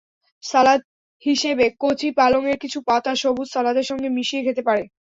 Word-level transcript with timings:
সালাদ 0.43 0.81
হিসেবেকচি 1.25 2.07
পালংয়ের 2.19 2.57
কিছু 2.63 2.79
পাতা 2.89 3.11
সবুজ 3.21 3.47
সালাদের 3.51 3.85
সঙ্গে 3.89 4.09
মিশিয়ে 4.11 4.45
খেতে 4.45 4.61
পারে। 4.67 4.83